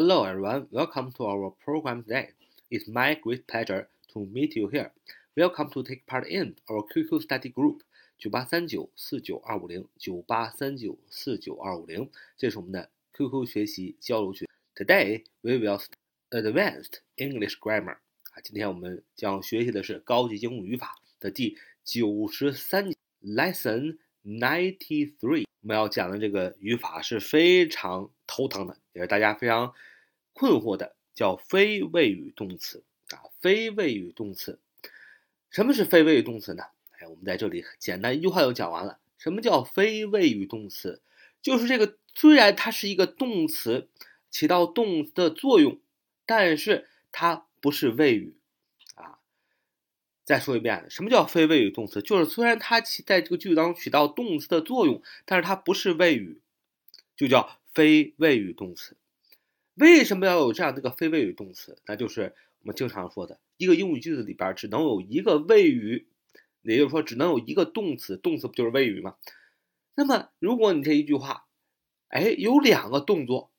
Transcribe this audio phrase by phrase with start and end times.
[0.00, 2.30] Hello everyone, welcome to our program today.
[2.70, 4.92] It's my great pleasure to meet you here.
[5.36, 7.80] Welcome to take part in our QQ study group
[8.16, 14.48] 九八三九四九二五零九八三九四九二五零，这是我们的 QQ 学习交流群。
[14.74, 15.78] Today we will
[16.30, 17.98] advanced English grammar
[18.32, 22.90] 啊，今天我们将学习的是高级英语语法的第九十三
[23.22, 25.44] lesson ninety three。
[25.60, 29.74] 我们要讲的这个语法是非常头疼的，也是大家非常
[30.40, 33.28] 困惑的，叫非谓语动词啊。
[33.40, 34.58] 非谓语动词，
[35.50, 36.64] 什么是非谓语动词呢？
[36.98, 38.98] 哎，我们在这里简单一句话就讲完了。
[39.18, 41.02] 什么叫非谓语动词？
[41.42, 43.90] 就是这个虽然它是一个动词，
[44.30, 45.78] 起到动词的作用，
[46.24, 48.34] 但是它不是谓语
[48.94, 49.18] 啊。
[50.24, 52.00] 再说一遍，什么叫非谓语动词？
[52.00, 56.40] 就是虽然它起在这个句子当中起到动词的作用，但是它不是谓语，
[57.14, 58.96] 就叫非谓语动词。
[59.80, 61.78] 为什么要有这样的一个非谓语动词？
[61.86, 66.06] 那就是我们经常说的一个英语句子里边只能有一个谓语，
[66.62, 69.16] 也就是说只能有一个动词，动词不就是谓语吗？
[69.94, 71.46] 那么如果你这一句话，
[72.08, 73.50] 哎，有两个动作。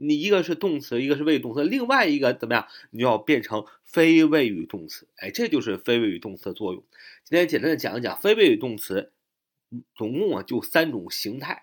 [0.00, 2.68] 你一个是动词，一个是谓语动词，另外一个怎么样？
[2.90, 5.08] 你就要变成非谓语动词。
[5.16, 6.84] 哎，这就是非谓语动词的作用。
[7.24, 9.10] 今天简单的讲一讲非谓语动词，
[9.96, 11.62] 总共啊就三种形态。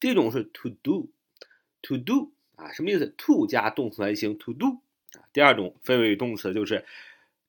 [0.00, 4.80] 第一种是 to do，to do 啊，什么意思？to 加动词原形 to do
[5.12, 5.24] 啊。
[5.32, 6.84] 第二种非谓语动词就是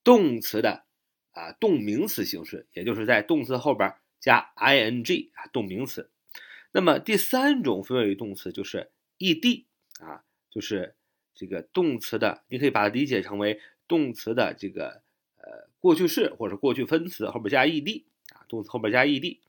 [0.04, 0.84] 动词的
[1.32, 6.10] 啊动名词形式，也就是在动词后边加 ing 啊动名词。
[6.72, 9.66] 那么第三种非谓语动词就是 ed。
[10.00, 10.96] 啊，就是
[11.36, 15.02] 这个动词的，你可以把它理解成为动词的这个
[15.36, 19.40] 呃过去式或者过去分词后边加 ed 啊，动词后边加 ed，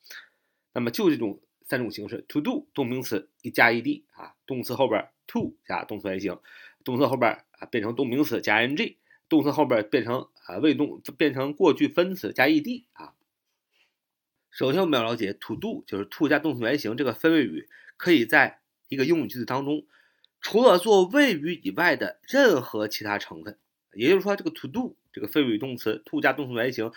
[0.72, 1.38] 那么就这种
[1.70, 6.36] 三种形式：to do 动名词一加 ed 啊，动词后边 to 加动词原形，
[6.82, 8.96] 动词后边啊变成动名词加 ing，
[9.28, 13.14] 动词后边变成啊谓动变成过去分词加 ed 啊。
[14.50, 19.86] 首先我们要了解 to do 就是 to 加动词原形这个非谓语可以在一个英语句子当中。
[20.40, 23.58] 除了做谓语以外的任何其他成分，
[23.92, 26.90] 也就是说，这个 to do 这个非谓语动词 to 加动词原形，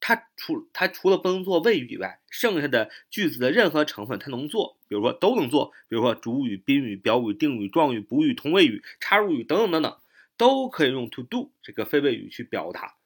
[0.00, 9.96] 它除它除了不能做谓语以外，剩下的句子的任何成分它能做，比如说都能做，比如说主语、宾语、表语、定语、状语、补语、同位语、插入语等等等等，
[10.36, 12.96] 都可以用 to do 这个非谓语去表达。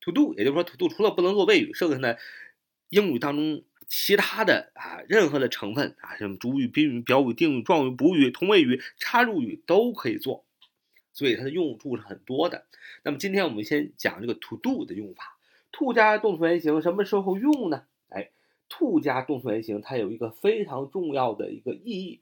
[0.00, 2.18] to do 也就是说，to do 除了不能做谓语，剩下的
[2.90, 3.62] 英语当中。
[3.90, 10.44] 其他的啊，任何的成分啊，什么主语、宾语、表语、定语、状语、补语、同位语、插入语都可以做，
[11.14, 12.66] 所以它的用处是很多的。
[13.02, 15.37] 那么今天我们先讲这个 to do 的用法。
[15.72, 17.84] To 加动词原形什么时候用呢？
[18.08, 18.30] 哎
[18.68, 22.20] ，to 加动词原形它有一个非常重要的一个意义。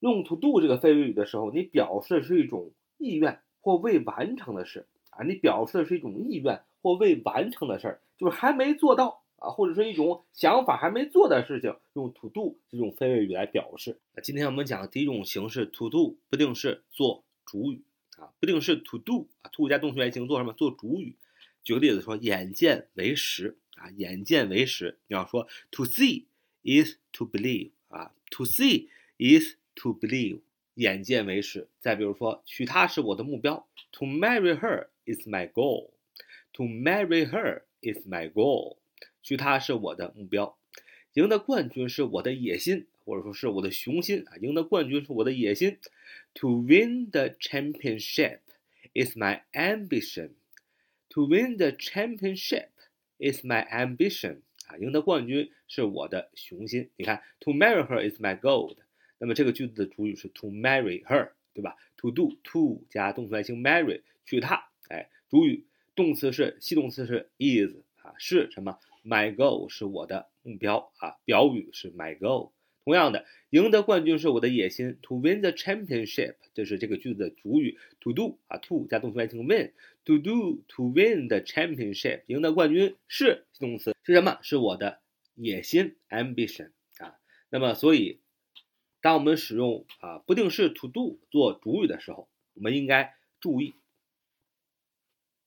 [0.00, 9.20] 用 to do 这个非谓语的时候，你表示的是一种意愿或未完成的事啊，你表示的是一种意愿或未完成的事儿，就是还没做到。
[9.40, 13.98] 啊，或者是一种想法还没做的事情，用 to do 这种非谓语来表示。
[14.22, 17.80] 今天我们讲的第一种形式，to do 不定式做主语
[18.18, 20.52] 啊，不定式 to do 啊，to 加动词原形做什么？
[20.52, 21.16] 做主语。
[21.62, 26.24] 举个例子说，眼见为实啊，眼见为实，你要说 to see
[26.62, 28.88] is to believe 啊，to see
[29.18, 30.40] is to believe，
[30.74, 31.68] 眼见为实。
[31.80, 38.76] 再比如说，娶她是我的目标，to marry her is my goal，to marry her is my goal。
[39.22, 40.58] 娶她是我的目标，
[41.14, 44.36] 赢得冠军是我的野心，或者说是我的雄心啊！
[44.40, 45.78] 赢得冠军是我的野心。
[46.34, 48.40] To win the championship
[48.94, 50.30] is my ambition.
[51.10, 52.70] To win the championship
[53.18, 54.42] is my ambition.
[54.68, 56.90] 啊，赢得冠军是我的雄心。
[56.96, 58.76] 你看，To marry her is my goal.
[59.18, 65.66] 那么这个句子的主语是 to marry her，对吧？To do to 加动词原形 marry 娶她，哎，主语
[65.96, 72.52] 动词是系动词是 is 啊，是什么？My goal 是我的目标啊，表语是 my goal。
[72.84, 74.98] 同样的，赢得冠军是我的野心。
[75.02, 77.78] To win the championship，这是这个句子的主语。
[78.00, 79.72] To do 啊，to 加动词原形 win。
[80.04, 84.38] To do to win the championship，赢得冠军是动词是什么？
[84.42, 85.00] 是我的
[85.34, 87.20] 野心 ambition 啊。
[87.50, 88.20] 那么，所以
[89.02, 93.74] 当我们使用啊不定式 to do 做主语的时候，我们应该注意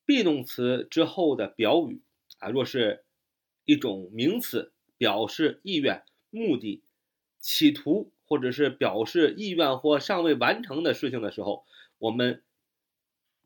[0.06, 2.02] be 动词之后的表语
[2.38, 3.04] 啊，若是
[3.66, 6.84] 一种名词表示意愿、目的、
[7.44, 11.66] 企图，或者是表示意愿或尚未完成的事情的时候，
[11.98, 12.42] 我们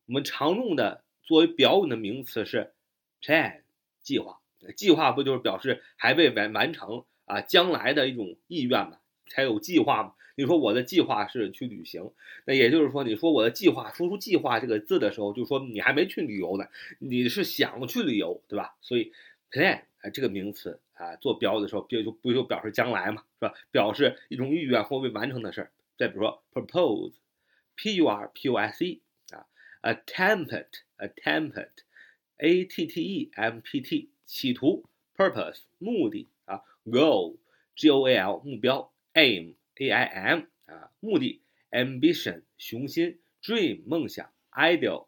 [0.06, 2.74] 我们常用的作为表语的名词是
[3.22, 3.62] plan
[4.04, 4.40] 计划。
[4.76, 9.00] 计划不就是表示还未完完成啊，将来的一种意愿嘛？
[9.30, 10.14] 才有计划嘛。
[10.36, 12.12] 你说我的计划是去旅行，
[12.46, 16.68] 那也就是说，你说我的计划说出“计划”这个字的时候，就说你还没去旅游呢，
[17.00, 18.76] 你是想去旅游，对吧？
[18.82, 19.12] 所以
[19.50, 19.82] plan
[20.14, 23.54] 这个名词啊做表语的时候，就就不就表示将来嘛，是吧？
[23.72, 25.72] 表示一种意愿或未完成的事儿。
[25.98, 29.02] 再比如说 propose，p u r p o s e
[29.32, 29.46] 啊
[29.82, 34.86] ，attempt，attempt，a t t e m p t，企图
[35.16, 39.56] ，purpose，目的啊，goal，g o a l，目标，aim。
[39.80, 45.06] A I M 啊，目的；ambition 雄心；dream 梦想；ideal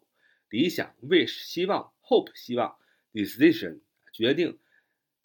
[0.48, 2.76] 理想；wish 希望；hope 希望
[3.12, 3.80] ；decision
[4.12, 4.60] 决定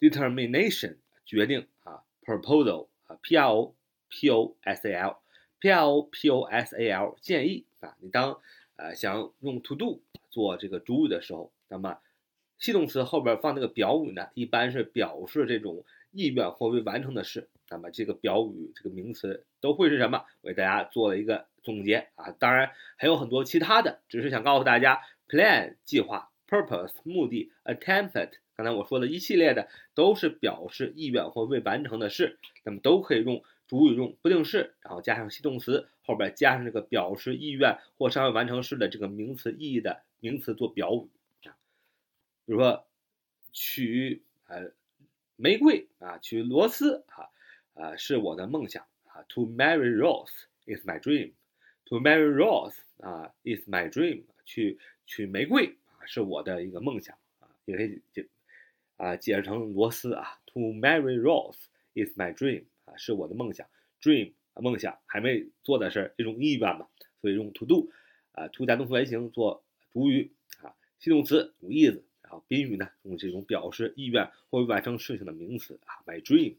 [0.00, 3.74] ；determination 决定啊；proposal 啊，P R O
[4.08, 5.18] P O S A L
[5.60, 8.40] P R O P O S A L 建议啊，你当
[8.76, 11.98] 呃想用 to do 做这个主语的时候，那么
[12.58, 17.48] 系动词后边放那个表语呢，一般是表示这种意愿或未完成的事。
[17.68, 20.24] 那么这个表语这个名词都会是什么？
[20.42, 41.08] 为大家做了一个总结啊，当然还有很多其他的，只是想告诉大家，plan 计划，purpose 目的，attempt 刚才我说的一系列的都是表示意愿或未完成的事，那么都可以用主语用不定式，然后加上系动词，后边加上这个表示意愿或尚未完成式的这个名词意义的名词做表语，
[42.46, 42.86] 比如说
[43.52, 44.72] 取呃
[45.36, 47.28] 玫瑰啊，娶罗斯啊。
[47.78, 50.32] 啊，是我的梦想啊！To marry Rose
[50.64, 51.32] is my dream.
[51.84, 54.22] To marry Rose 啊，is my dream.
[54.46, 58.22] 去娶玫瑰啊，是我的一个梦想啊，也可以就
[58.96, 60.40] 啊解释成罗斯啊。
[60.52, 61.58] To marry Rose
[61.94, 63.66] is my dream 啊，是我的梦想。
[64.00, 66.86] Dream 啊，梦想还没做的事儿，这种意愿嘛，
[67.20, 67.90] 所以用 to do
[68.32, 70.32] 啊，to 加动词原形做主语
[70.62, 76.56] 啊，系动词有意思，然后宾语呢用这种表示意愿或完成事情的名词啊，my dream。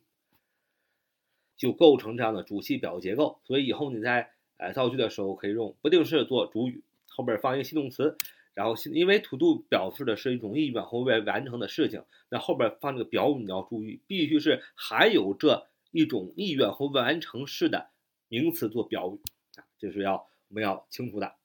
[1.55, 8.15] 就构成这样的主系表结构，所以以后你在呃造句的时候可以用不定式做主语，后边放一个系动词，
[8.57, 17.89] 然后因为 to do 表示的是一种意愿或未完成的事情，那后边放这个表语你要注意，必须是含有这一种意愿或未完成式的
[18.29, 19.19] 名词做表语
[19.59, 21.35] 啊，这是要我们要清楚的。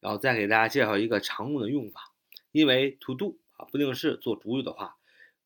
[0.00, 2.10] 然后再给大家介绍一个常用的用法，
[2.52, 4.96] 因为 to do 啊不定式做主语的话。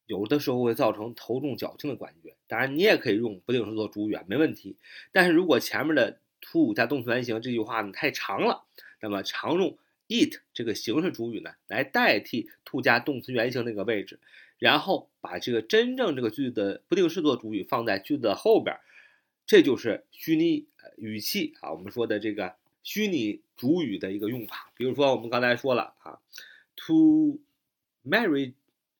[0.07, 4.77] 有的时候会造成头重脚轻的感觉，当然你也可以用不定式做主语啊，没问题。
[5.11, 8.63] 但是如果前面的 to 加动词原形这句话呢太长了，
[9.01, 9.77] 那么常用
[10.09, 14.19] it 这个形式主语呢来代替 to 加动词原形那个位置，
[14.59, 18.79] 然后把这个真正这个句子的不定式做主语放在句子的后边，
[19.47, 20.67] 这就是虚拟
[20.97, 24.71] 语气啊，我们说的这个虚拟主语的一个用法。
[24.77, 26.21] 比如说我们刚才说了啊
[26.77, 27.41] ，to
[28.05, 28.53] marry。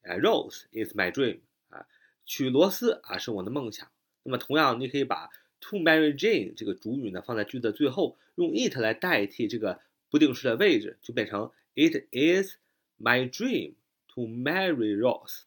[0.09, 1.85] 哎，Rose is my dream 啊，
[2.25, 3.89] 娶罗斯啊是我的梦想。
[4.23, 12.56] 那么同样，你可以把 to marry Jane 这个主语呢放在句子的最后，用 it 来代替这个不定式的位置，就变成 It is
[13.00, 13.76] my dream
[14.10, 15.44] to marry Rose.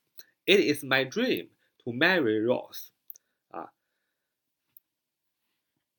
[0.46, 1.48] It is my dream
[1.84, 2.88] to marry Rose.
[3.48, 3.72] 啊，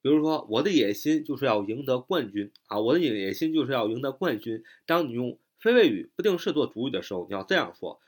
[0.02, 4.64] 比如说我的野心就是要赢得冠军啊，我的野心就是要赢得冠军。
[4.86, 8.02] 当你用非谓语不定式做主语的时候，你要这样说。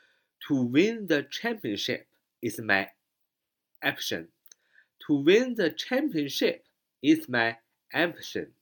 [0.46, 2.06] To win the championship
[2.40, 2.90] is my
[3.80, 4.28] ambition.
[5.06, 6.62] To win the championship
[7.00, 7.58] is my
[7.90, 8.52] ambition.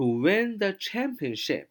[0.00, 1.68] To win the championship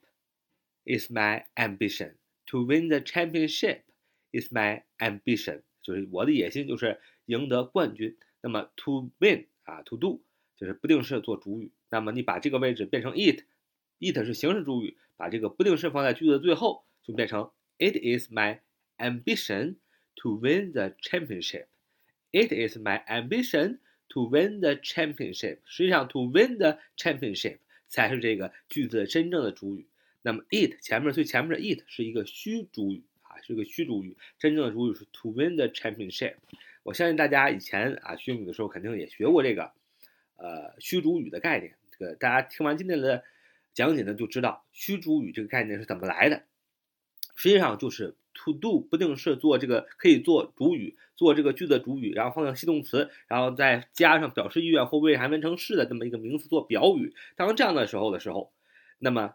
[0.85, 2.15] is my ambition.
[2.47, 3.83] To win the championship
[4.31, 5.61] is my ambition.
[5.81, 8.17] 就是我的野心就是赢得冠军。
[8.41, 10.23] 那么 to win 啊，to do
[10.57, 11.71] 就是不定式做主语。
[11.89, 18.59] 那么你把这个位置变成 it，it 是形式主语，把这个不定式放在句子的最后，就变成 It is my
[18.97, 19.75] ambition
[20.15, 21.67] to win the championship.
[22.31, 25.59] It is my ambition to win the championship.
[25.65, 27.59] 实际上，to win the championship
[27.90, 29.86] 才是这个句子真正的主语。
[30.22, 34.16] 那么，it 前面最前面的 it 是一个虚主语啊，是个虚主语。
[34.38, 36.36] 真正的主语是 to win the championship。
[36.82, 39.72] 我相信大家以前啊学英语的时候肯定也学过这个
[40.36, 41.74] 呃虚主语的概念。
[41.98, 43.22] 这个大家听完今天的
[43.74, 46.44] 讲解呢，就知道虚主语这个概念是怎么来的。
[47.36, 48.14] 实际上就是。
[48.34, 57.14] To do 不定式做这个可以做主语，做这个句子的主语，然后放上系动词，然后再加上表示意愿或未还完成式的这么一个名词做表语。
[57.36, 58.52] 当这样的时候的时候，
[58.98, 59.34] 那么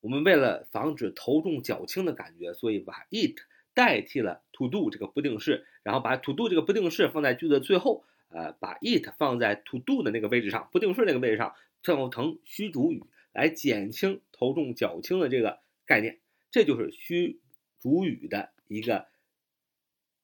[0.00, 3.36] 我们为了防止头重脚轻的感觉，所以把 it
[3.72, 16.20] 代替了 to do 这个不定式，然后把 to do 这个不定式放在句子的最后，呃，把 it 放在 to do 的那个位置上，不定式那个位置上，造成虚主语，来减轻头重脚轻的这个概念。
[16.50, 17.40] 这就是虚。
[17.84, 19.08] 主语的一个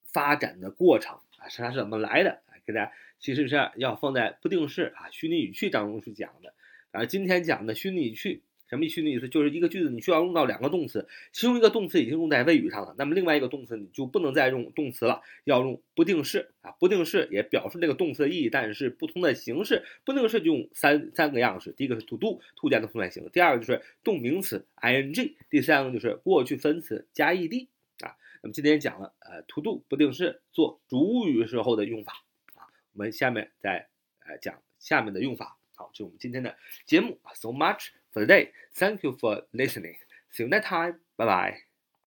[0.03, 2.41] 发展的过程啊，是它是怎么来的？
[2.65, 6.55] 给大家其实是要放在不定式啊虚拟语气当中去讲的。
[6.91, 8.43] 而今天讲的虚拟语气。
[8.71, 9.29] 什么虚拟意思？
[9.29, 16.71] 就是一个句子你需要用到两个动词，其中一个动词已经用在谓语上了，那么另外一个动词你就不能再用动词了，要用不定式啊。
[16.79, 19.85] 不定式也表示这个动词的意义，但是不同的形式。
[20.05, 27.67] 不定式就用三三个样式，第一个是 to do，to 加的同源型；第二个就是动名词 ing；第三个就是过去分词加 ed
[28.05, 28.15] 啊。
[28.41, 32.25] 那么今天讲了呃 to do 不定式做主语时候的用法
[32.55, 33.89] 啊，我们下面再
[34.25, 35.59] 呃讲下面的用法。
[35.75, 37.89] 好，这是我们今天的节目啊，so much。
[38.13, 38.51] For the day.
[38.75, 39.97] Thank you for listening.
[40.31, 40.97] See you next time.
[41.17, 41.70] Bye bye.